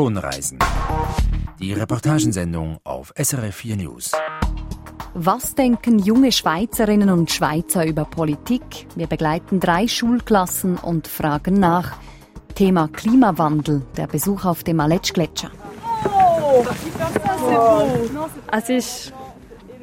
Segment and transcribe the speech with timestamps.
[0.00, 0.58] Tonreisen.
[1.58, 4.12] Die Reportagensendung auf SRF 4 News.
[5.12, 8.86] Was denken junge Schweizerinnen und Schweizer über Politik?
[8.96, 11.98] Wir begleiten drei Schulklassen und fragen nach.
[12.54, 15.50] Thema Klimawandel, der Besuch auf dem Aletschgletscher.
[16.06, 16.64] Oh,
[18.52, 19.12] es ist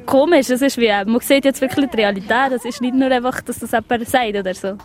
[0.04, 3.40] komisch, es ist wie, man sieht jetzt wirklich die Realität, es ist nicht nur einfach,
[3.42, 4.76] dass das jemand sagt oder so.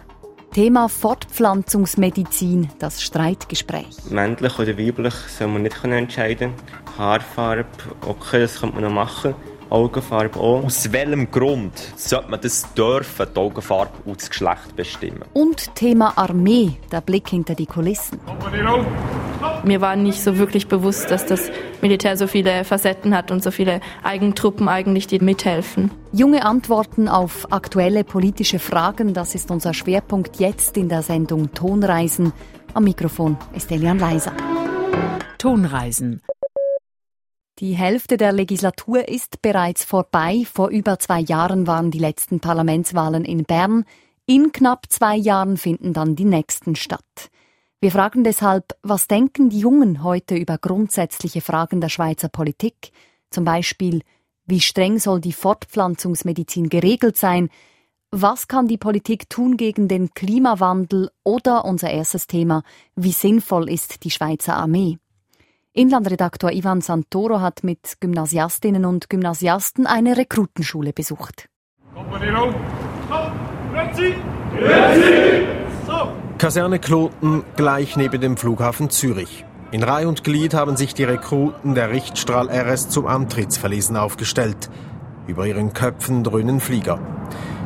[0.53, 3.87] Thema Fortpflanzungsmedizin, das Streitgespräch.
[4.11, 6.53] Männlich oder weiblich soll man nicht entscheiden.
[6.95, 7.65] Haarfarbe,
[8.05, 9.33] okay, das könnte man noch machen.
[9.73, 10.63] Augenfarbe auch.
[10.63, 15.23] Aus welchem Grund sollte man das dürfen, die Augenfarbe und das Geschlecht bestimmen?
[15.33, 18.19] Und Thema Armee, der Blick hinter die Kulissen.
[19.63, 21.49] Mir war nicht so wirklich bewusst, dass das
[21.81, 25.89] Militär so viele Facetten hat und so viele Eigentruppen eigentlich, die mithelfen.
[26.11, 32.31] Junge Antworten auf aktuelle politische Fragen, das ist unser Schwerpunkt jetzt in der Sendung Tonreisen.
[32.75, 34.33] Am Mikrofon ist Elian Leiser.
[35.39, 36.21] Tonreisen
[37.63, 40.43] die Hälfte der Legislatur ist bereits vorbei.
[40.51, 43.85] Vor über zwei Jahren waren die letzten Parlamentswahlen in Bern.
[44.25, 47.29] In knapp zwei Jahren finden dann die nächsten statt.
[47.79, 52.91] Wir fragen deshalb, was denken die Jungen heute über grundsätzliche Fragen der Schweizer Politik?
[53.29, 54.01] Zum Beispiel,
[54.45, 57.47] wie streng soll die Fortpflanzungsmedizin geregelt sein?
[58.11, 61.11] Was kann die Politik tun gegen den Klimawandel?
[61.23, 62.63] Oder unser erstes Thema,
[62.97, 64.97] wie sinnvoll ist die Schweizer Armee?
[65.75, 71.49] Inlandredaktor Ivan Santoro hat mit Gymnasiastinnen und Gymnasiasten eine Rekrutenschule besucht.
[76.37, 79.45] Kaserne Kloten gleich neben dem Flughafen Zürich.
[79.71, 84.69] In Reih und Glied haben sich die Rekruten der Richtstrahl RS zum Antrittsverlesen aufgestellt.
[85.25, 86.99] Über ihren Köpfen dröhnen Flieger.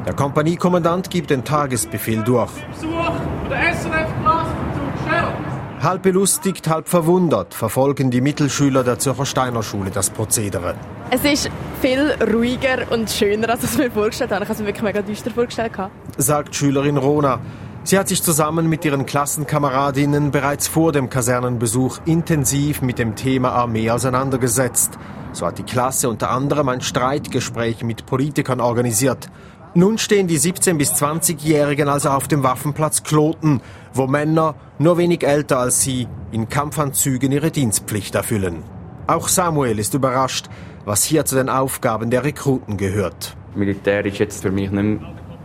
[0.06, 2.52] Der Kompaniekommandant gibt den Tagesbefehl durch.
[5.82, 10.74] Halb belustigt, halb verwundert verfolgen die Mittelschüler der Zürcher Steiner Schule das Prozedere.
[11.12, 14.44] Es ist viel ruhiger und schöner, als ich mir vorgestellt habe.
[14.44, 15.74] Ich habe es mir wirklich mega düster vorgestellt.
[16.18, 17.40] Sagt Schülerin Rona.
[17.84, 23.52] Sie hat sich zusammen mit ihren Klassenkameradinnen bereits vor dem Kasernenbesuch intensiv mit dem Thema
[23.52, 24.98] Armee auseinandergesetzt.
[25.32, 29.30] So hat die Klasse unter anderem ein Streitgespräch mit Politikern organisiert.
[29.78, 33.62] Nun stehen die 17- bis 20-Jährigen also auf dem Waffenplatz Kloten,
[33.94, 38.64] wo Männer, nur wenig älter als sie, in Kampfanzügen ihre Dienstpflicht erfüllen.
[39.06, 40.48] Auch Samuel ist überrascht,
[40.84, 43.38] was hier zu den Aufgaben der Rekruten gehört.
[43.54, 45.00] Militär ist jetzt für mich nicht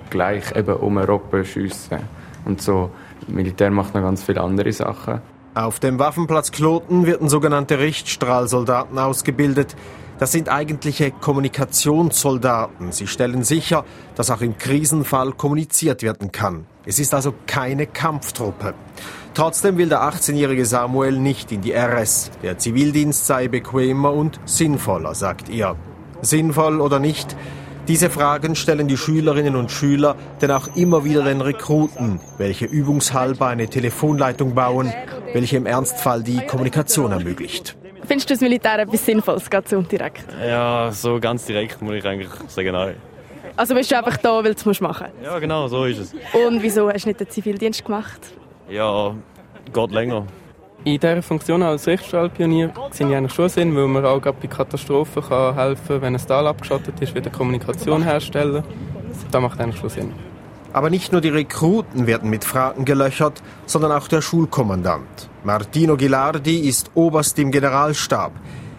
[0.09, 1.98] gleich eben um Europa schiessen
[2.47, 2.88] und so.
[3.28, 5.21] Militär macht noch ganz viele andere Sachen.
[5.53, 9.76] Auf dem Waffenplatz Kloten werden sogenannte Richtstrahlsoldaten ausgebildet,
[10.22, 12.93] das sind eigentliche Kommunikationssoldaten.
[12.93, 13.84] Sie stellen sicher,
[14.15, 16.65] dass auch im Krisenfall kommuniziert werden kann.
[16.87, 18.75] Es ist also keine Kampftruppe.
[19.34, 22.31] Trotzdem will der 18-jährige Samuel nicht in die RS.
[22.44, 25.75] Der Zivildienst sei bequemer und sinnvoller, sagt er.
[26.21, 27.34] Sinnvoll oder nicht?
[27.89, 33.49] Diese Fragen stellen die Schülerinnen und Schüler denn auch immer wieder den Rekruten, welche übungshalber
[33.49, 34.93] eine Telefonleitung bauen,
[35.33, 37.77] welche im Ernstfall die Kommunikation ermöglicht.
[38.06, 40.24] Findest du das Militär etwas Sinnvolles, gerade so direkt?
[40.44, 42.96] Ja, so ganz direkt muss ich eigentlich sagen, nein.
[43.56, 45.24] Also bist du einfach da, weil du es machen musst?
[45.24, 46.14] Ja, genau, so ist es.
[46.32, 48.20] Und wieso hast du nicht den Zivildienst gemacht?
[48.68, 49.14] Ja,
[49.72, 50.26] geht länger.
[50.84, 55.22] In dieser Funktion als Rechtsstrahlpionier sind ich eigentlich schon Sinn, weil man auch bei Katastrophen
[55.22, 58.64] kann helfen kann, wenn ein Tal abgeschottet ist, wieder Kommunikation herstellen.
[59.30, 60.12] Das macht eigentlich schon Sinn.
[60.72, 65.28] Aber nicht nur die Rekruten werden mit Fragen gelöchert, sondern auch der Schulkommandant.
[65.44, 68.33] Martino Gilardi ist Oberst im Generalstab.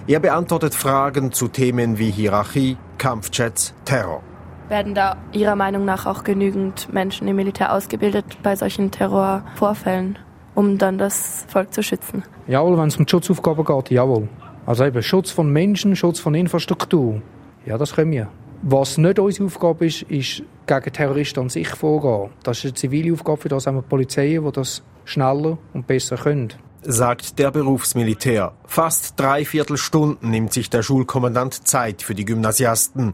[0.07, 4.21] Er beantwortet Fragen zu Themen wie Hierarchie, Kampfjets, Terror.
[4.69, 10.17] Werden da Ihrer Meinung nach auch genügend Menschen im Militär ausgebildet bei solchen Terrorvorfällen,
[10.55, 12.23] um dann das Volk zu schützen?
[12.47, 14.27] Jawohl, wenn es um die Schutzaufgaben geht, jawohl.
[14.65, 17.21] Also eben Schutz von Menschen, Schutz von Infrastruktur.
[17.65, 18.29] Ja, das können wir.
[18.65, 22.31] Was nicht unsere Aufgabe ist, ist gegen Terroristen an sich vorgehen.
[22.43, 26.15] Das ist eine zivile Aufgabe, für das haben wir Polizei, die das schneller und besser
[26.15, 26.53] können.
[26.81, 28.53] Sagt der Berufsmilitär.
[28.65, 33.13] Fast dreiviertel Stunden nimmt sich der Schulkommandant Zeit für die Gymnasiasten.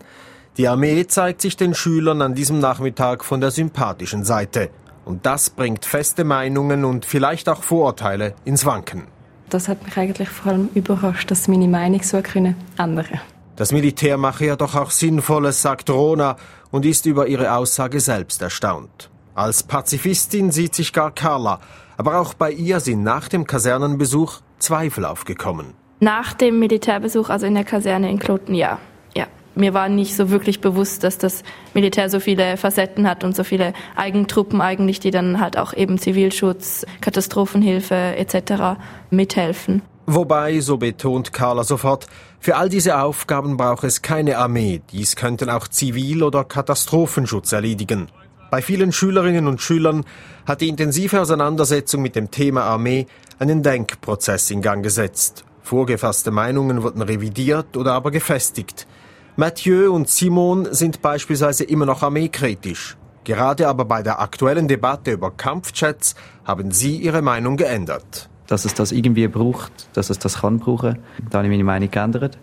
[0.57, 4.69] Die Armee zeigt sich den Schülern an diesem Nachmittag von der sympathischen Seite.
[5.03, 9.07] Und das bringt feste Meinungen und vielleicht auch Vorurteile ins Wanken.
[9.49, 13.19] Das hat mich eigentlich vor allem überrascht, dass meine Meinung so können ändern
[13.59, 16.37] das Militär mache ja doch auch Sinnvolles, sagt Rona
[16.71, 19.09] und ist über ihre Aussage selbst erstaunt.
[19.35, 21.59] Als Pazifistin sieht sich gar Carla,
[21.97, 25.73] aber auch bei ihr sind nach dem Kasernenbesuch Zweifel aufgekommen.
[25.99, 28.79] Nach dem Militärbesuch, also in der Kaserne in Kloten, ja.
[29.13, 29.27] ja.
[29.55, 33.43] Mir war nicht so wirklich bewusst, dass das Militär so viele Facetten hat und so
[33.43, 38.79] viele Eigentruppen eigentlich, die dann halt auch eben Zivilschutz, Katastrophenhilfe etc.
[39.09, 39.81] mithelfen.
[40.11, 42.07] Wobei, so betont Carla sofort,
[42.39, 44.81] für all diese Aufgaben braucht es keine Armee.
[44.91, 48.07] Dies könnten auch Zivil- oder Katastrophenschutz erledigen.
[48.49, 50.05] Bei vielen Schülerinnen und Schülern
[50.47, 53.05] hat die intensive Auseinandersetzung mit dem Thema Armee
[53.37, 55.45] einen Denkprozess in Gang gesetzt.
[55.61, 58.87] Vorgefasste Meinungen wurden revidiert oder aber gefestigt.
[59.35, 62.97] Mathieu und Simon sind beispielsweise immer noch armeekritisch.
[63.25, 66.15] Gerade aber bei der aktuellen Debatte über Kampfjets
[66.45, 68.27] haben sie ihre Meinung geändert.
[68.49, 70.97] Dass es das irgendwie braucht, dass es das kann brauchen,
[71.29, 72.37] da habe ich meine Meinung geändert.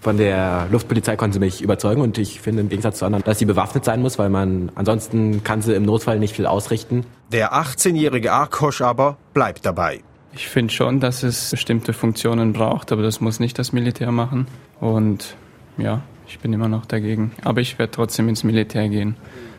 [0.00, 3.38] Von der Luftpolizei konnten sie mich überzeugen und ich finde im Gegensatz zu anderen, dass
[3.38, 7.04] sie bewaffnet sein muss, weil man ansonsten kann sie im Notfall nicht viel ausrichten.
[7.32, 10.00] Der 18-jährige Arkosch aber bleibt dabei.
[10.32, 14.46] Ich finde schon, dass es bestimmte Funktionen braucht, aber das muss nicht das Militär machen.
[14.78, 15.36] Und
[15.76, 17.32] ja, ich bin immer noch dagegen.
[17.42, 19.16] Aber ich werde trotzdem ins Militär gehen.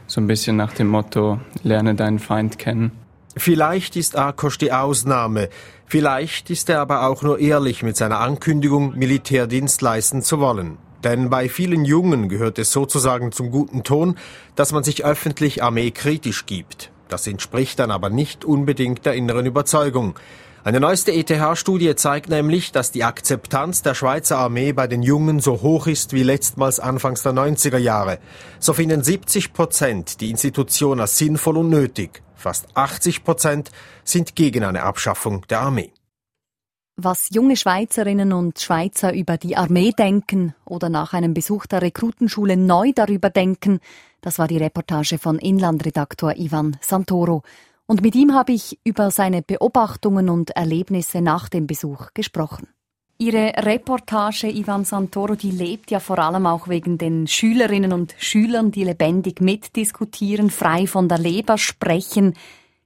[0.07, 2.91] So ein bisschen nach dem Motto, lerne deinen Feind kennen.
[3.37, 5.49] Vielleicht ist Akos die Ausnahme.
[5.85, 10.77] Vielleicht ist er aber auch nur ehrlich mit seiner Ankündigung, Militärdienst leisten zu wollen.
[11.03, 14.17] Denn bei vielen Jungen gehört es sozusagen zum guten Ton,
[14.55, 16.91] dass man sich öffentlich armeekritisch gibt.
[17.07, 20.15] Das entspricht dann aber nicht unbedingt der inneren Überzeugung.
[20.63, 25.61] Eine neueste ETH-Studie zeigt nämlich, dass die Akzeptanz der Schweizer Armee bei den Jungen so
[25.61, 28.19] hoch ist wie letztmals anfangs der 90er Jahre.
[28.59, 32.21] So finden 70 Prozent die Institution als sinnvoll und nötig.
[32.41, 33.71] Fast 80 Prozent
[34.03, 35.93] sind gegen eine Abschaffung der Armee.
[36.97, 42.57] Was junge Schweizerinnen und Schweizer über die Armee denken oder nach einem Besuch der Rekrutenschule
[42.57, 43.79] neu darüber denken,
[44.21, 47.43] das war die Reportage von Inlandredaktor Ivan Santoro.
[47.85, 52.67] Und mit ihm habe ich über seine Beobachtungen und Erlebnisse nach dem Besuch gesprochen.
[53.21, 58.71] Ihre Reportage Ivan Santoro, die lebt ja vor allem auch wegen den Schülerinnen und Schülern,
[58.71, 62.33] die lebendig mitdiskutieren, frei von der Leber sprechen.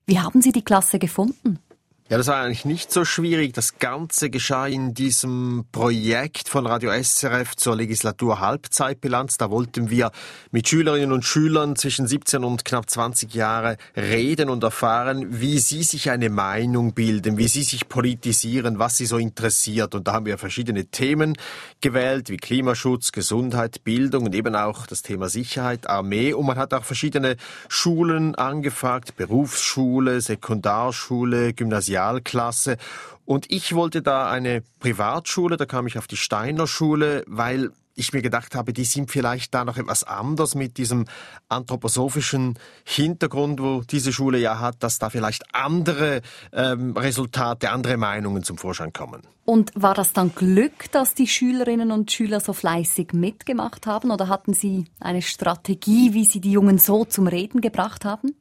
[0.05, 1.59] Wie haben Sie die Klasse gefunden?
[2.07, 3.54] Ja, das war eigentlich nicht so schwierig.
[3.56, 9.38] Das Ganze geschah in diesem Projekt von Radio SRF zur Legislatur Halbzeitbilanz.
[9.40, 10.12] Da wollten wir
[10.52, 15.81] mit Schülerinnen und Schülern zwischen 17 und knapp 20 Jahre reden und erfahren, wie sie
[15.81, 19.96] sich eine Meinung bilden, wie sie sich politisieren, was sie so interessiert.
[19.96, 21.36] Und da haben wir verschiedene Themen
[21.81, 26.34] gewählt, wie Klimaschutz, Gesundheit, Bildung und eben auch das Thema Sicherheit, Armee.
[26.34, 27.36] Und man hat auch verschiedene
[27.68, 32.77] Schulen angefragt, Berufsschule, Sekundarschule, Gymnasium Spezialklasse.
[33.25, 38.12] Und ich wollte da eine Privatschule, da kam ich auf die Steiner Schule, weil ich
[38.12, 41.06] mir gedacht habe, die sind vielleicht da noch etwas anders mit diesem
[41.47, 46.21] anthroposophischen Hintergrund, wo diese Schule ja hat, dass da vielleicht andere
[46.51, 49.21] ähm, Resultate, andere Meinungen zum Vorschein kommen.
[49.45, 54.27] Und war das dann Glück, dass die Schülerinnen und Schüler so fleißig mitgemacht haben oder
[54.27, 58.36] hatten Sie eine Strategie, wie Sie die Jungen so zum Reden gebracht haben?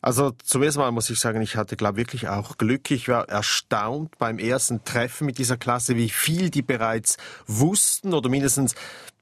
[0.00, 2.90] Also zunächst mal muss ich sagen, ich hatte, glaube wirklich auch Glück.
[2.90, 7.16] Ich war erstaunt beim ersten Treffen mit dieser Klasse, wie viel die bereits
[7.46, 8.74] wussten oder mindestens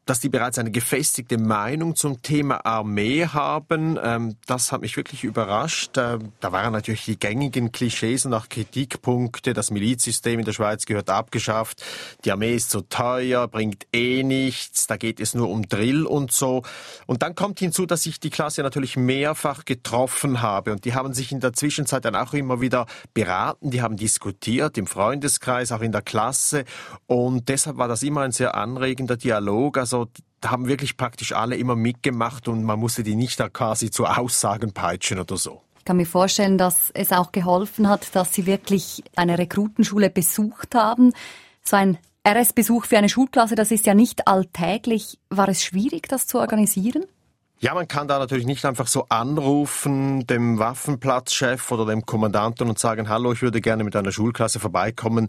[0.08, 3.99] dass die bereits eine gefestigte Meinung zum Thema Armee haben.
[4.02, 5.99] Ähm, das hat mich wirklich überrascht.
[5.99, 9.52] Ähm, da waren natürlich die gängigen Klischees und auch Kritikpunkte.
[9.52, 11.84] Das Milizsystem in der Schweiz gehört abgeschafft.
[12.25, 14.87] Die Armee ist zu teuer, bringt eh nichts.
[14.87, 16.62] Da geht es nur um Drill und so.
[17.06, 20.72] Und dann kommt hinzu, dass ich die Klasse natürlich mehrfach getroffen habe.
[20.72, 23.70] Und die haben sich in der Zwischenzeit dann auch immer wieder beraten.
[23.70, 26.64] Die haben diskutiert im Freundeskreis, auch in der Klasse.
[27.06, 29.76] Und deshalb war das immer ein sehr anregender Dialog.
[29.76, 33.49] Also also da haben wirklich praktisch alle immer mitgemacht und man musste die nicht da
[33.49, 35.62] quasi zu Aussagen peitschen oder so.
[35.78, 40.75] Ich kann mir vorstellen, dass es auch geholfen hat, dass Sie wirklich eine Rekrutenschule besucht
[40.75, 41.12] haben.
[41.64, 45.19] So ein RS-Besuch für eine Schulklasse, das ist ja nicht alltäglich.
[45.31, 47.05] War es schwierig, das zu organisieren?
[47.61, 52.78] Ja, man kann da natürlich nicht einfach so anrufen, dem Waffenplatzchef oder dem Kommandanten und
[52.78, 55.28] sagen, hallo, ich würde gerne mit einer Schulklasse vorbeikommen.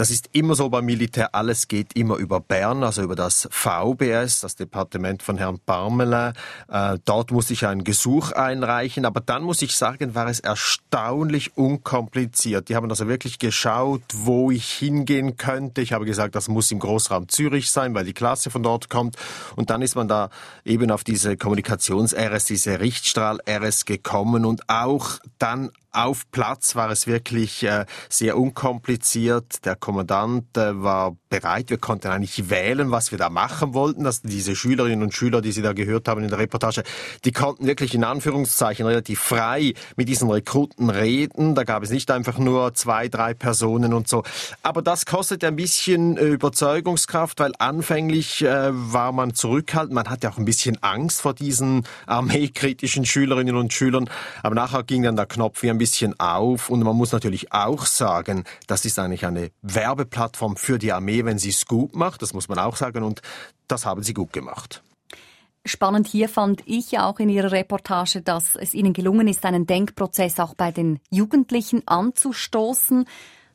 [0.00, 4.40] Das ist immer so beim Militär, alles geht immer über Bern, also über das VBS,
[4.40, 6.32] das Departement von Herrn Parmelin.
[6.68, 11.54] Äh, dort muss ich ein Gesuch einreichen, aber dann muss ich sagen, war es erstaunlich
[11.58, 12.70] unkompliziert.
[12.70, 15.82] Die haben also wirklich geschaut, wo ich hingehen könnte.
[15.82, 19.16] Ich habe gesagt, das muss im Großraum Zürich sein, weil die Klasse von dort kommt.
[19.54, 20.30] Und dann ist man da
[20.64, 27.64] eben auf diese Kommunikations-RS, diese Richtstrahl-RS gekommen und auch dann auf Platz war es wirklich
[27.64, 29.64] äh, sehr unkompliziert.
[29.64, 31.70] Der Kommandant äh, war bereit.
[31.70, 34.04] Wir konnten eigentlich wählen, was wir da machen wollten.
[34.04, 36.84] Dass diese Schülerinnen und Schüler, die Sie da gehört haben in der Reportage,
[37.24, 41.54] die konnten wirklich in Anführungszeichen relativ frei mit diesen Rekruten reden.
[41.54, 44.22] Da gab es nicht einfach nur zwei, drei Personen und so.
[44.62, 49.94] Aber das kostet ein bisschen äh, Überzeugungskraft, weil anfänglich äh, war man zurückhaltend.
[49.94, 54.08] Man hatte auch ein bisschen Angst vor diesen armeekritischen Schülerinnen und Schülern.
[54.42, 57.86] Aber nachher ging dann der Knopf wie ein bisschen auf und man muss natürlich auch
[57.86, 62.34] sagen, das ist eigentlich eine Werbeplattform für die Armee, wenn sie es gut macht, das
[62.34, 63.22] muss man auch sagen und
[63.66, 64.82] das haben sie gut gemacht.
[65.66, 70.40] Spannend hier fand ich auch in Ihrer Reportage, dass es Ihnen gelungen ist, einen Denkprozess
[70.40, 73.04] auch bei den Jugendlichen anzustoßen.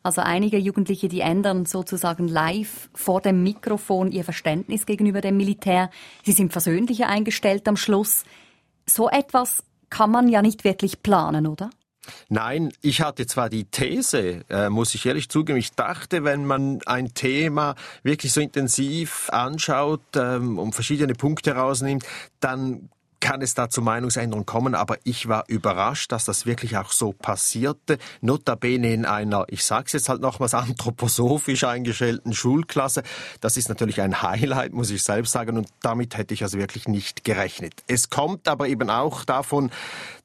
[0.04, 5.90] Also einige Jugendliche, die ändern sozusagen live vor dem Mikrofon ihr Verständnis gegenüber dem Militär.
[6.24, 8.24] Sie sind versöhnlicher eingestellt am Schluss.
[8.86, 11.72] So etwas kann man ja nicht wirklich planen, oder?
[12.30, 16.80] Nein, ich hatte zwar die These, äh, muss ich ehrlich zugeben, ich dachte, wenn man
[16.86, 22.06] ein Thema wirklich so intensiv anschaut ähm, und verschiedene Punkte herausnimmt,
[22.40, 22.90] dann
[23.26, 27.12] kann es da zu Meinungsänderungen kommen, aber ich war überrascht, dass das wirklich auch so
[27.12, 27.98] passierte.
[28.22, 33.02] Notabene in einer, ich sage es jetzt halt nochmals, anthroposophisch eingestellten Schulklasse.
[33.42, 36.88] Das ist natürlich ein Highlight, muss ich selbst sagen, und damit hätte ich also wirklich
[36.88, 37.74] nicht gerechnet.
[37.88, 39.72] Es kommt aber eben auch davon,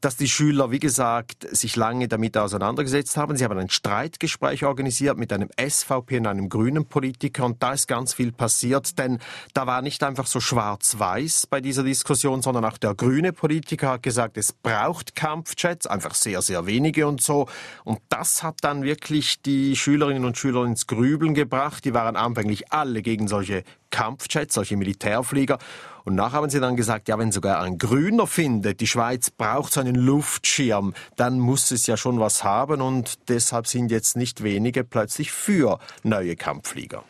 [0.00, 3.36] dass die Schüler, wie gesagt, sich lange damit auseinandergesetzt haben.
[3.36, 7.86] Sie haben ein Streitgespräch organisiert mit einem SVP und einem grünen Politiker und da ist
[7.86, 9.18] ganz viel passiert, denn
[9.54, 14.02] da war nicht einfach so schwarz-weiß bei dieser Diskussion, sondern auch der grüne Politiker hat
[14.02, 17.46] gesagt, es braucht Kampfjets, einfach sehr, sehr wenige und so.
[17.84, 21.84] Und das hat dann wirklich die Schülerinnen und Schüler ins Grübeln gebracht.
[21.84, 25.58] Die waren anfänglich alle gegen solche Kampfjets, solche Militärflieger.
[26.04, 29.72] Und nachher haben sie dann gesagt, ja, wenn sogar ein Grüner findet, die Schweiz braucht
[29.72, 34.42] so einen Luftschirm, dann muss es ja schon was haben und deshalb sind jetzt nicht
[34.42, 37.04] wenige plötzlich für neue Kampfflieger.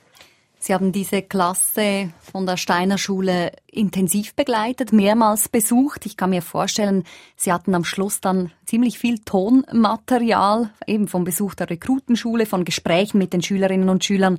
[0.62, 6.04] Sie haben diese Klasse von der Steiner Schule intensiv begleitet, mehrmals besucht.
[6.04, 11.54] Ich kann mir vorstellen, Sie hatten am Schluss dann ziemlich viel Tonmaterial, eben vom Besuch
[11.54, 14.38] der Rekrutenschule, von Gesprächen mit den Schülerinnen und Schülern.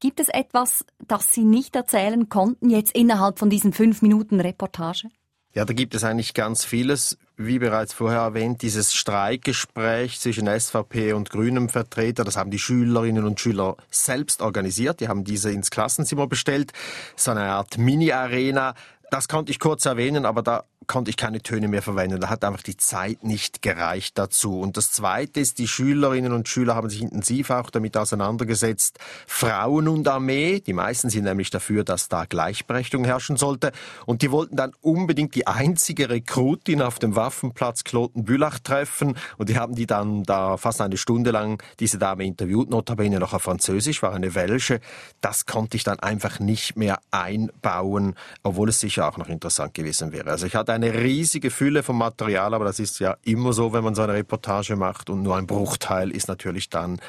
[0.00, 5.08] Gibt es etwas, das Sie nicht erzählen konnten jetzt innerhalb von diesen fünf Minuten Reportage?
[5.54, 7.18] Ja, da gibt es eigentlich ganz vieles.
[7.36, 13.24] Wie bereits vorher erwähnt, dieses Streikgespräch zwischen SVP und grünem Vertreter, das haben die Schülerinnen
[13.24, 15.00] und Schüler selbst organisiert.
[15.00, 16.72] Die haben diese ins Klassenzimmer bestellt.
[17.16, 18.74] So eine Art Mini-Arena.
[19.10, 22.20] Das konnte ich kurz erwähnen, aber da konnte ich keine Töne mehr verwenden.
[22.20, 24.58] Da hat einfach die Zeit nicht gereicht dazu.
[24.60, 29.86] Und das Zweite ist, die Schülerinnen und Schüler haben sich intensiv auch damit auseinandergesetzt, Frauen
[29.86, 30.60] und Armee.
[30.60, 33.72] Die meisten sind nämlich dafür, dass da Gleichberechtigung herrschen sollte.
[34.06, 39.16] Und die wollten dann unbedingt die einzige Rekrutin auf dem Waffenplatz Kloten-Bülach treffen.
[39.36, 43.34] Und die haben die dann da fast eine Stunde lang diese Dame interviewt, notabene noch
[43.34, 44.80] auf Französisch, war eine Welsche.
[45.20, 50.12] Das konnte ich dann einfach nicht mehr einbauen, obwohl es sicher auch noch interessant gewesen
[50.12, 50.30] wäre.
[50.30, 53.84] Also ich hatte eine riesige Fülle von Material, aber das ist ja immer so, wenn
[53.84, 57.00] man so eine Reportage macht und nur ein Bruchteil ist natürlich dann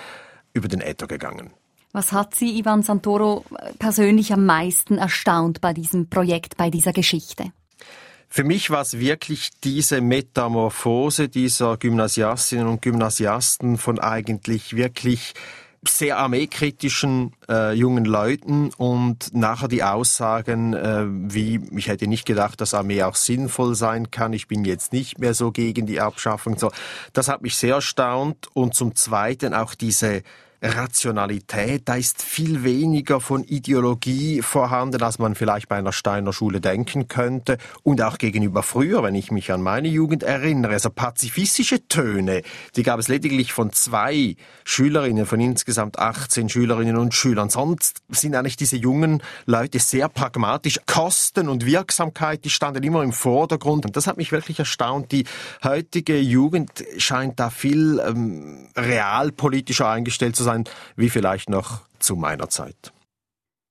[0.54, 1.52] über den Äther gegangen.
[1.92, 3.44] Was hat Sie, Ivan Santoro,
[3.80, 7.52] persönlich am meisten erstaunt bei diesem Projekt, bei dieser Geschichte?
[8.28, 15.34] Für mich war es wirklich diese Metamorphose dieser Gymnasiastinnen und Gymnasiasten von eigentlich wirklich
[15.88, 22.60] sehr armeekritischen äh, jungen Leuten und nachher die Aussagen äh, wie, ich hätte nicht gedacht,
[22.60, 26.58] dass Armee auch sinnvoll sein kann, ich bin jetzt nicht mehr so gegen die Abschaffung.
[26.58, 26.72] So,
[27.14, 30.24] das hat mich sehr erstaunt und zum Zweiten auch diese
[30.62, 36.60] Rationalität, da ist viel weniger von Ideologie vorhanden, als man vielleicht bei einer Steiner Schule
[36.60, 37.58] denken könnte.
[37.84, 42.42] Und auch gegenüber früher, wenn ich mich an meine Jugend erinnere, also pazifistische Töne,
[42.76, 44.36] die gab es lediglich von zwei
[44.66, 47.50] Schülerinnen, von insgesamt 18 Schülerinnen und Schülern.
[47.50, 50.80] Sonst sind eigentlich diese jungen Leute sehr pragmatisch.
[50.86, 53.86] Kosten und Wirksamkeit, die standen immer im Vordergrund.
[53.86, 55.14] Und das hat mich wirklich erstaunt.
[55.14, 55.24] Die
[55.64, 60.64] heutige Jugend scheint da viel ähm, realpolitischer eingestellt zu sein sein
[60.96, 62.92] wie vielleicht noch zu meiner Zeit.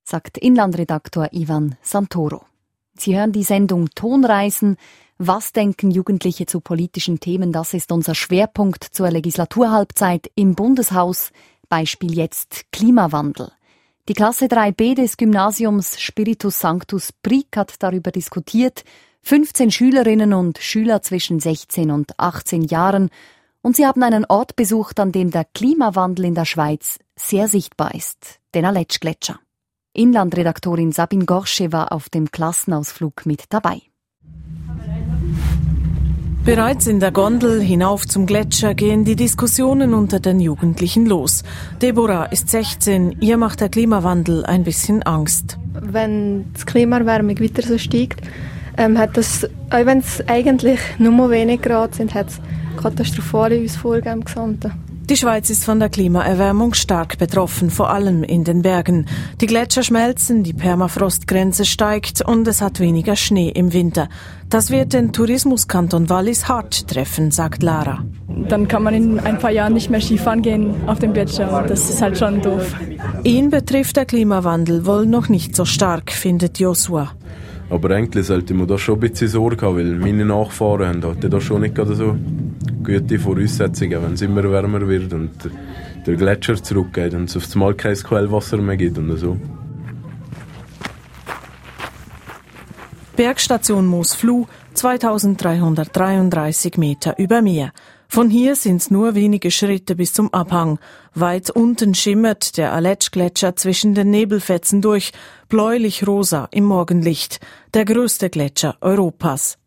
[0.04, 2.44] Sagt Inlandredaktor Ivan Santoro.
[2.96, 4.76] Sie hören die Sendung Tonreisen.
[5.18, 7.52] Was denken Jugendliche zu politischen Themen?
[7.52, 11.30] Das ist unser Schwerpunkt zur Legislaturhalbzeit im Bundeshaus.
[11.68, 13.50] Beispiel jetzt Klimawandel.
[14.08, 18.84] Die Klasse 3b des Gymnasiums Spiritus Sanctus Brick hat darüber diskutiert.
[19.22, 23.10] 15 Schülerinnen und Schüler zwischen 16 und 18 Jahren
[23.68, 27.94] und sie haben einen Ort besucht, an dem der Klimawandel in der Schweiz sehr sichtbar
[27.94, 29.40] ist, den Aletschgletscher.
[29.92, 33.82] Inlandredaktorin Sabine Gorsche war auf dem Klassenausflug mit dabei.
[36.46, 41.42] Bereits in der Gondel hinauf zum Gletscher gehen die Diskussionen unter den Jugendlichen los.
[41.82, 45.58] Deborah ist 16, ihr macht der Klimawandel ein bisschen Angst.
[45.74, 48.22] Wenn die Klimaerwärmung weiter so steigt,
[48.78, 52.40] ähm, hat das, auch wenn es eigentlich nur wenig Grad sind, hat es
[52.80, 54.72] katastrophale Ausfolgen im Gesamten.
[55.08, 59.06] Die Schweiz ist von der Klimaerwärmung stark betroffen, vor allem in den Bergen.
[59.40, 64.10] Die Gletscher schmelzen, die Permafrostgrenze steigt und es hat weniger Schnee im Winter.
[64.50, 68.04] Das wird den Tourismuskanton Wallis hart treffen, sagt Lara.
[68.50, 71.70] Dann kann man in ein paar Jahren nicht mehr Skifahren gehen auf dem Gletscher und
[71.70, 72.74] das ist halt schon doof.
[73.24, 77.12] Ihn betrifft der Klimawandel wohl noch nicht so stark, findet Joshua.
[77.70, 81.40] Aber eigentlich sollte man da schon ein bisschen Sorge haben, weil meine Nachfahren haben da
[81.40, 82.16] schon nicht gerade so
[82.82, 85.32] gute Voraussetzungen, wenn es immer wärmer wird und
[86.06, 89.36] der Gletscher zurückgeht und es auf einmal kein Quellwasser mehr gibt und so.
[93.16, 97.72] Bergstation Moosfluh, 2333 Meter über Meer.
[98.10, 100.78] Von hier sind's nur wenige Schritte bis zum Abhang.
[101.14, 105.12] Weit unten schimmert der Aletsch-Gletscher zwischen den Nebelfetzen durch,
[105.50, 107.38] bläulich-rosa im Morgenlicht.
[107.74, 109.58] Der größte Gletscher Europas.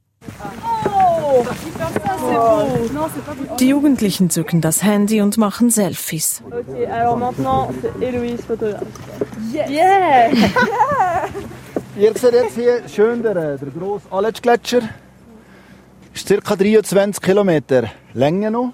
[3.60, 6.42] Die Jugendlichen zücken das Handy und machen Selfies.
[11.98, 14.82] Ihr seht jetzt hier schön der, der grosse Aletsch-Gletscher.
[16.14, 16.56] Ist ca.
[16.56, 18.74] 23 Kilometer Länge noch.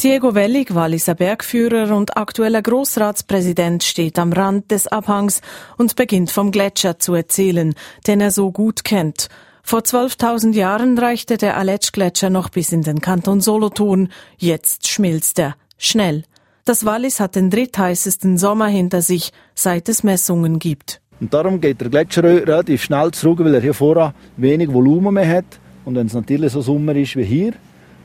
[0.00, 5.40] Diego Wellig, Walliser Bergführer und aktueller Großratspräsident, steht am Rand des Abhangs
[5.78, 7.74] und beginnt vom Gletscher zu erzählen,
[8.06, 9.28] den er so gut kennt.
[9.62, 14.12] Vor 12.000 Jahren reichte der Aletsch-Gletscher noch bis in den Kanton Solothurn.
[14.36, 15.56] Jetzt schmilzt er.
[15.78, 16.22] Schnell.
[16.64, 21.00] Das Wallis hat den drittheißesten Sommer hinter sich, seit es Messungen gibt.
[21.20, 25.28] Und darum geht der Gletscher relativ schnell zurück, weil er hier vorne wenig Volumen mehr
[25.28, 25.58] hat.
[25.86, 27.52] Und wenn es natürlich so Sommer ist wie hier,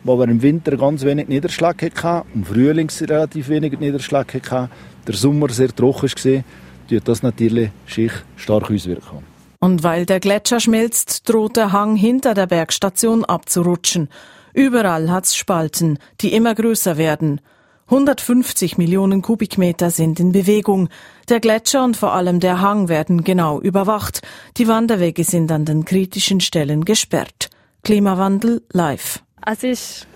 [0.04, 4.70] wo wir im Winter ganz wenig Niederschlag hatten, im Frühling relativ wenig Niederschlag hatten,
[5.08, 6.44] der Sommer sehr trocken war,
[6.88, 9.24] tut das natürlich sich stark auswirken.
[9.60, 14.10] Und weil der Gletscher schmilzt, droht der Hang hinter der Bergstation abzurutschen.
[14.54, 17.42] Überall hat's Spalten, die immer größer werden.
[17.88, 20.90] 150 Millionen Kubikmeter sind in Bewegung.
[21.30, 24.22] Der Gletscher und vor allem der Hang werden genau überwacht.
[24.58, 27.50] Die Wanderwege sind an den kritischen Stellen gesperrt.
[27.84, 29.24] Klimawandel live.
[29.46, 30.08] Es ist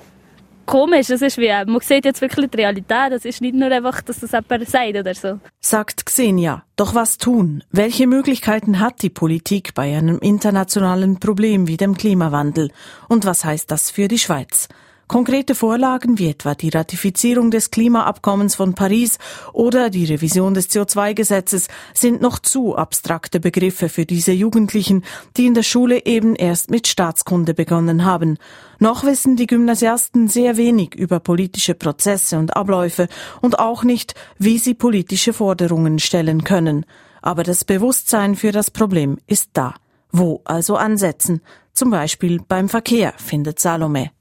[0.65, 4.01] komisch, es ist wie, man sieht jetzt wirklich die Realität, es ist nicht nur einfach,
[4.01, 5.39] dass das jemand sagt oder so.
[5.60, 6.63] Sagt Xenia.
[6.75, 7.63] Doch was tun?
[7.72, 12.71] Welche Möglichkeiten hat die Politik bei einem internationalen Problem wie dem Klimawandel?
[13.08, 14.67] Und was heißt das für die Schweiz?
[15.08, 19.20] Konkrete Vorlagen wie etwa die Ratifizierung des Klimaabkommens von Paris
[19.54, 25.04] oder die Revision des CO2-Gesetzes sind noch zu abstrakte Begriffe für diese Jugendlichen,
[25.38, 28.39] die in der Schule eben erst mit Staatskunde begonnen haben.
[28.80, 33.08] Noch wissen die Gymnasiasten sehr wenig über politische Prozesse und Abläufe
[33.41, 36.84] und auch nicht, wie sie politische Forderungen stellen können.
[37.22, 39.76] Aber das Bewusstsein für das Problem ist da.
[40.12, 41.41] Wo also ansetzen?
[41.74, 44.14] Zum Beispiel beim Verkehr, findet Salome.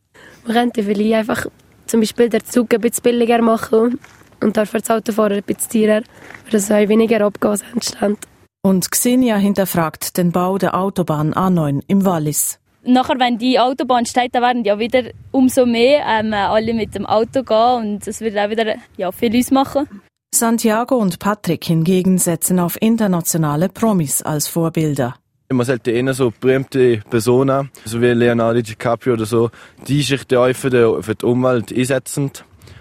[0.45, 1.47] Man könnte vielleicht einfach
[1.87, 3.99] zum Beispiel den Zug ein bisschen billiger machen
[4.43, 6.03] und dafür das Autofahren ein bisschen teurer,
[6.51, 8.17] weil so weniger Abgase entstehen.
[8.63, 12.59] Und Xenia hinterfragt den Bau der Autobahn A9 im Wallis.
[12.83, 17.07] Nachher, wenn die Autobahn steht, dann werden ja wieder umso mehr ähm, alle mit dem
[17.07, 19.89] Auto gehen und es wird auch wieder ja, viel ausmachen.
[20.35, 25.15] Santiago und Patrick hingegen setzen auf internationale Promis als Vorbilder.
[25.51, 29.51] Man sollte eher so berühmte Personen, so wie Leonardo DiCaprio oder so,
[29.87, 32.31] die sich da für die, für die Umwelt einsetzen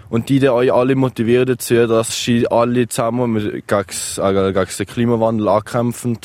[0.08, 5.48] und die euch alle motivieren dazu, dass sie alle zusammen gegen, äh, gegen den Klimawandel
[5.48, 6.18] ankämpfen.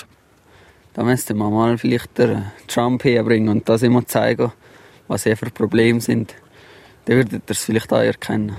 [0.94, 4.54] Da müsste man mal vielleicht den Trump herbringen und das immer zeigen,
[5.10, 6.36] was er für Probleme sind.
[7.06, 8.56] Dann würdet ihr es vielleicht auch erkennen.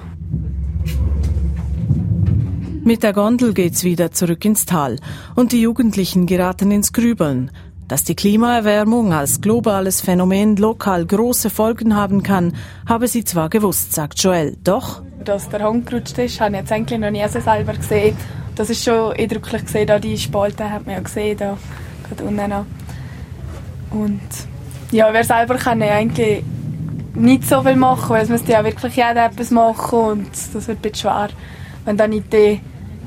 [2.84, 4.98] Mit der Gondel geht's wieder zurück ins Tal
[5.34, 7.50] und die Jugendlichen geraten ins Grübeln.
[7.90, 12.52] Dass die Klimaerwärmung als globales Phänomen lokal große Folgen haben kann,
[12.88, 15.02] habe sie zwar gewusst, sagt Joel, doch...
[15.24, 18.16] Dass der Hang gerutscht ist, habe ich jetzt eigentlich noch nie so selber gesehen.
[18.54, 21.58] Das ist schon eindrücklich gesehen, da die Spalte hat man ja gesehen, da
[22.08, 22.64] gerade unten noch.
[23.90, 24.20] Und
[24.92, 26.44] ja, wer selber kann eigentlich
[27.16, 30.78] nicht so viel machen, weil es müsste ja wirklich jeder etwas machen und das wird
[30.78, 31.30] ein bisschen schwer,
[31.84, 32.60] wenn dann nicht die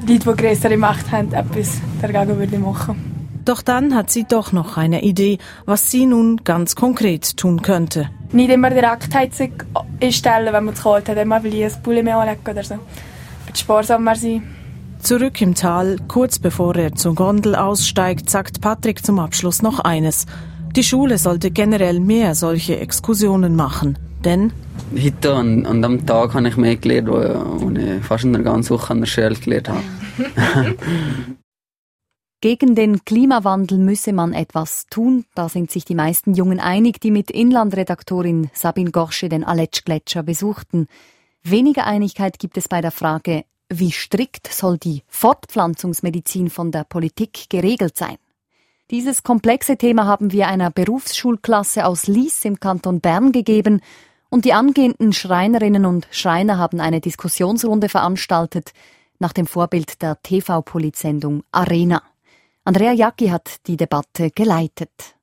[0.05, 3.12] Leute, die größere Macht haben, etwas dagegen würde machen
[3.45, 8.09] doch dann hat sie doch noch eine Idee, was sie nun ganz konkret tun könnte.
[8.31, 9.51] Nicht immer direkt Heizung
[10.01, 12.75] einstellen, wenn man es kalt hat, immer ein Pulli mehr anlegen oder so.
[12.75, 14.43] Ein sparsamer sein.
[14.99, 20.25] Zurück im Tal, kurz bevor er zur Gondel aussteigt, sagt Patrick zum Abschluss noch eines.
[20.75, 23.99] Die Schule sollte generell mehr solche Exkursionen machen.
[24.23, 24.53] Denn
[24.97, 28.43] Heute an, an dem Tag habe ich mehr gelernt, wo, wo ich fast in der
[28.43, 29.83] ganzen Woche an der Schule gelernt habe.
[32.43, 35.23] Gegen den Klimawandel müsse man etwas tun.
[35.33, 40.87] Da sind sich die meisten Jungen einig, die mit Inlandredaktorin Sabine Gorsche den Aletsch-Gletscher besuchten.
[41.43, 47.49] Weniger Einigkeit gibt es bei der Frage, wie strikt soll die Fortpflanzungsmedizin von der Politik
[47.49, 48.17] geregelt sein?
[48.91, 53.79] Dieses komplexe Thema haben wir einer Berufsschulklasse aus Lies im Kanton Bern gegeben
[54.29, 58.73] und die angehenden Schreinerinnen und Schreiner haben eine Diskussionsrunde veranstaltet
[59.17, 62.03] nach dem Vorbild der TV-Politsendung Arena.
[62.65, 65.17] Andrea Jacki hat die Debatte geleitet.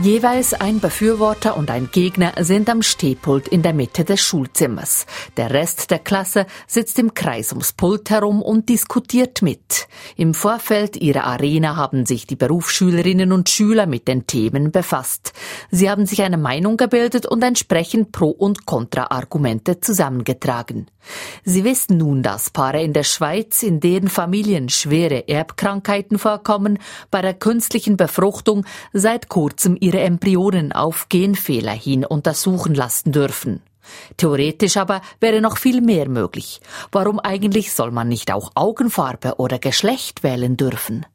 [0.00, 5.06] Jeweils ein Befürworter und ein Gegner sind am Stehpult in der Mitte des Schulzimmers.
[5.36, 9.88] Der Rest der Klasse sitzt im Kreis ums Pult herum und diskutiert mit.
[10.14, 15.32] Im Vorfeld ihrer Arena haben sich die Berufsschülerinnen und Schüler mit den Themen befasst.
[15.72, 20.86] Sie haben sich eine Meinung gebildet und entsprechend Pro- und Kontra-Argumente zusammengetragen.
[21.44, 26.78] Sie wissen nun, dass Paare in der Schweiz, in deren Familien schwere Erbkrankheiten vorkommen,
[27.10, 33.62] bei der künstlichen Befruchtung seit kurzem ihre Embryonen auf Genfehler hin untersuchen lassen dürfen.
[34.18, 36.60] Theoretisch aber wäre noch viel mehr möglich.
[36.92, 41.06] Warum eigentlich soll man nicht auch Augenfarbe oder Geschlecht wählen dürfen?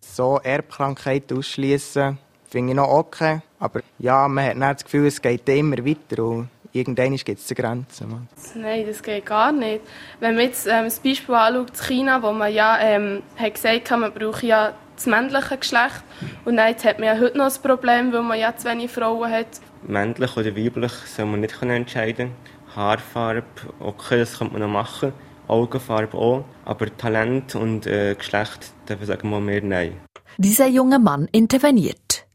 [0.00, 3.40] So Erbkrankheiten ausschließen, finde ich noch okay.
[3.58, 6.22] Aber ja, man hat nicht das Gefühl, es geht immer weiter.
[6.22, 8.06] Und irgendwann gibt es eine Grenze.
[8.54, 9.80] Nein, das geht gar nicht.
[10.20, 13.98] Wenn man jetzt ähm, das Beispiel anschaut, China, wo man ja ähm, hat gesagt hat,
[13.98, 16.04] man braucht ja das männliche Geschlecht.
[16.44, 19.30] Und jetzt hat man ja heute noch das Problem, weil man ja zu wenig Frauen
[19.30, 19.46] hat.
[19.82, 22.32] Männlich oder weiblich soll man nicht entscheiden
[22.76, 23.42] Haarfarbe,
[23.80, 25.12] okay, das kann man noch machen.
[25.48, 26.44] Augenfarbe auch.
[26.64, 30.00] Aber Talent und äh, Geschlecht, da sagen wir mehr Nein.
[30.38, 32.26] Dieser junge Mann interveniert.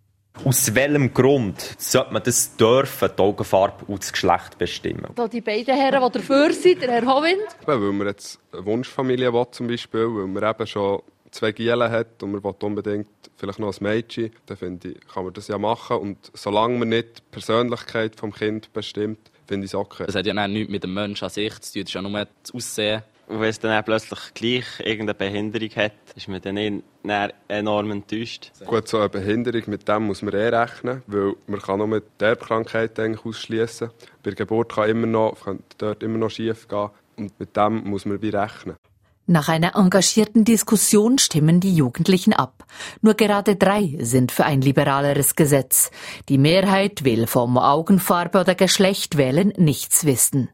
[0.43, 5.08] Aus welchem Grund sollte man das dürfen, die Augenfarbe und das Geschlecht bestimmen?
[5.15, 7.39] Da die beiden Herren, die dafür sind, der Herr Howind.
[7.65, 11.01] weil man jetzt eine Wunschfamilie will, zum Beispiel, weil man eben schon
[11.36, 15.26] zwei Gielen hat und man will unbedingt vielleicht noch ein Mädchen, dann finde ich, kann
[15.26, 15.98] man das ja machen.
[15.98, 20.06] Und solange man nicht die Persönlichkeit des Kindes bestimmt, finde ich es okay.
[20.06, 22.28] Das hat ja nichts mit dem Menschen an sich zu tun, das ist ja nur
[22.43, 23.04] das Aussehen.
[23.28, 26.84] Und wenn es dann plötzlich gleich irgendeine Behinderung hat, ist man dann
[27.48, 28.52] enorm enttäuscht.
[28.63, 32.04] Gut, so eine Behinderung, mit dem muss man eh rechnen, weil man kann nur mit
[32.19, 33.89] der Erbkrankheit eigentlich ausschließen.
[34.21, 37.84] Bei der Geburt kann immer noch, kann dort immer noch schief gehen und mit dem
[37.86, 38.76] muss man wie rechnen.
[39.27, 42.63] Nach einer engagierten Diskussion stimmen die Jugendlichen ab.
[43.01, 45.89] Nur gerade drei sind für ein liberaleres Gesetz.
[46.29, 50.49] Die Mehrheit will vom Augenfarbe oder Geschlecht wählen nichts wissen.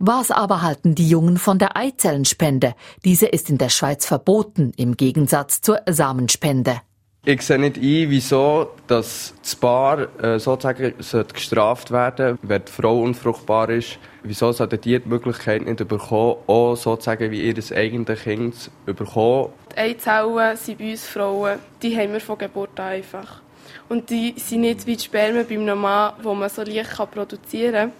[0.00, 2.74] Was aber halten die Jungen von der Eizellenspende?
[3.04, 6.80] Diese ist in der Schweiz verboten, im Gegensatz zur Samenspende.
[7.22, 10.94] Ich sehe nicht ein, wieso dass das Paar äh, sozusagen
[11.34, 13.98] gestraft werden wenn die Frau unfruchtbar ist.
[14.22, 19.50] Wieso sollte die die Möglichkeit nicht bekommen, auch sozusagen wie ihr eigenes Kind zu bekommen?
[19.72, 23.42] Die Eizellen sind bei uns Frauen, die haben wir von Geburt an einfach.
[23.90, 27.92] Und die sind nicht wie die Spermien beim Mann, wo man so leicht produzieren kann.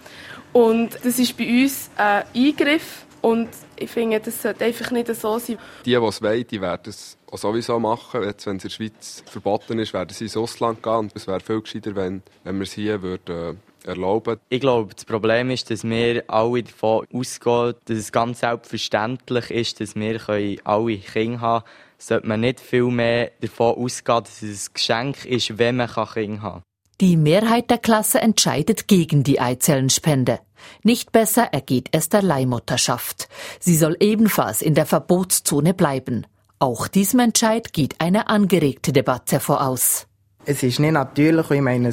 [0.51, 5.37] Und das ist bei uns ein Eingriff und ich finde, das sollte einfach nicht so
[5.37, 5.59] sein.
[5.85, 8.23] Die, die es wollen, die werden es auch sowieso machen.
[8.23, 10.95] Jetzt, wenn es in der Schweiz verboten ist, werden sie ins Ausland gehen.
[10.95, 14.93] Und es wäre viel gescheiter, wenn, wenn wir es hier würden, äh, erlauben Ich glaube,
[14.93, 20.19] das Problem ist, dass wir alle davon ausgehen, dass es ganz selbstverständlich ist, dass wir
[20.63, 21.63] alle Kinder haben können.
[21.97, 26.15] Sollte man nicht viel mehr davon ausgehen, dass es ein Geschenk ist, wenn man Kinder
[26.15, 26.63] haben kann.
[26.99, 30.39] Die Mehrheit der Klasse entscheidet gegen die Eizellenspende.
[30.83, 33.27] Nicht besser ergeht es der Leihmutterschaft.
[33.59, 36.27] Sie soll ebenfalls in der Verbotszone bleiben.
[36.61, 40.05] Auch diesem Entscheid geht eine angeregte Debatte voraus.
[40.45, 41.91] Es ist nicht natürlich, ich meine,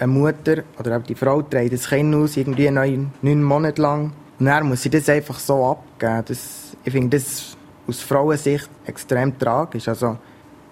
[0.00, 4.12] eine Mutter oder auch die Frau trägt das Kind aus, irgendwie neun, neun Monate lang.
[4.40, 6.24] Und dann muss sie das einfach so abgeben.
[6.26, 9.86] Das, ich finde das aus Frauensicht extrem tragisch.
[9.86, 10.18] Also,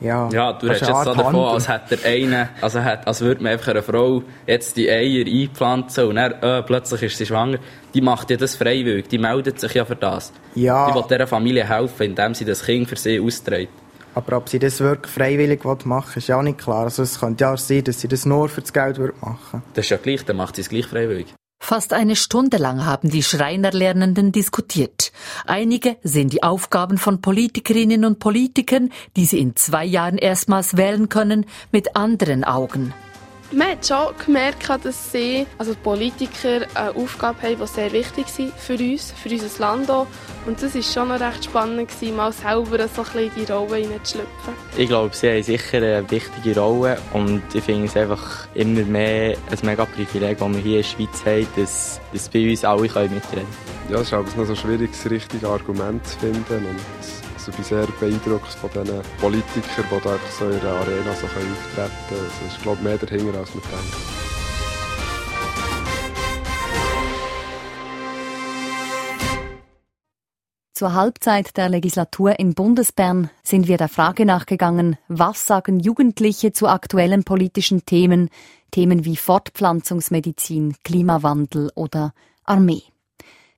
[0.00, 3.42] ja, ja, du redest jetzt so davon, als hätte der eine, also hat, als würde
[3.42, 7.58] man einfach einer Frau jetzt die Eier einpflanzen und dann, äh, plötzlich ist sie schwanger.
[7.94, 10.32] Die macht ja das freiwillig, die meldet sich ja für das.
[10.54, 10.88] Ja.
[10.88, 13.72] Die will dieser Familie helfen, indem sie das Kind für sie austrägt.
[14.14, 16.84] Aber ob sie das wirklich freiwillig machen will, ist ja nicht klar.
[16.84, 19.90] Also es könnte ja sein, dass sie das nur für das Geld machen Das ist
[19.90, 21.34] ja gleich, dann macht sie es gleich freiwillig.
[21.60, 25.12] Fast eine Stunde lang haben die Schreinerlernenden diskutiert.
[25.44, 31.08] Einige sehen die Aufgaben von Politikerinnen und Politikern, die sie in zwei Jahren erstmals wählen
[31.08, 32.94] können, mit anderen Augen.
[33.50, 38.26] Man hat schon gemerkt, dass sie, also die Politiker, eine Aufgabe haben, die sehr wichtig
[38.26, 40.06] ist für uns, für unser Land auch.
[40.46, 43.76] Und das war schon noch recht spannend, mal selber so ein bisschen in die Rolle
[43.76, 44.54] hineinzuschlüpfen.
[44.76, 49.38] Ich glaube, sie haben sicher eine wichtige Rolle und ich finde es einfach immer mehr
[49.50, 52.82] ein mega Privileg, das wir hier in der Schweiz haben, dass, dass bei uns alle
[52.82, 53.46] mitreden können.
[53.88, 57.17] Ja, es ist aber noch so schwierig, das richtige Argument zu finden und
[57.48, 61.26] Also ich bin sehr beeindruckt von diesen Politikern, die einfach so in der Arena so
[61.26, 61.90] auftreten können.
[62.10, 63.96] Also es ist, glaube mehr dahinter, als man denkt.
[70.74, 76.68] Zur Halbzeit der Legislatur in Bundesbern sind wir der Frage nachgegangen, was sagen Jugendliche zu
[76.68, 78.28] aktuellen politischen Themen,
[78.70, 82.12] Themen wie Fortpflanzungsmedizin, Klimawandel oder
[82.44, 82.82] Armee.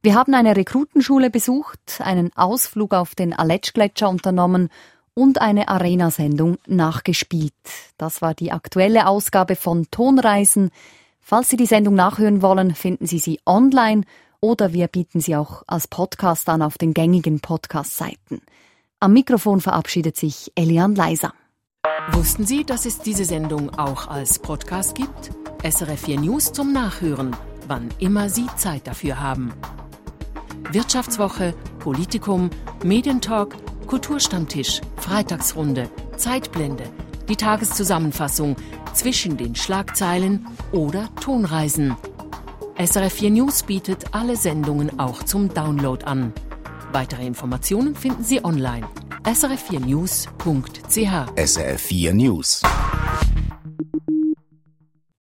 [0.03, 4.71] Wir haben eine Rekrutenschule besucht, einen Ausflug auf den Aletschgletscher unternommen
[5.13, 7.53] und eine Arena-Sendung nachgespielt.
[7.99, 10.71] Das war die aktuelle Ausgabe von Tonreisen.
[11.21, 14.05] Falls Sie die Sendung nachhören wollen, finden Sie sie online
[14.41, 18.41] oder wir bieten sie auch als Podcast an auf den gängigen Podcast-Seiten.
[19.01, 21.35] Am Mikrofon verabschiedet sich Elian Leiser.
[22.13, 25.31] Wussten Sie, dass es diese Sendung auch als Podcast gibt?
[25.63, 27.37] SRF4 News zum Nachhören,
[27.69, 29.53] wann immer Sie Zeit dafür haben.
[30.71, 32.51] Wirtschaftswoche, Politikum,
[32.85, 36.85] Medientalk, Kulturstammtisch, Freitagsrunde, Zeitblende,
[37.29, 38.57] die Tageszusammenfassung
[38.95, 41.97] zwischen den Schlagzeilen oder Tonreisen–
[42.81, 46.33] SRF4 News bietet alle Sendungen auch zum Download an.
[46.93, 48.89] Weitere Informationen finden Sie online
[49.25, 50.31] srf4news.ch.
[51.37, 52.63] SRF4 News.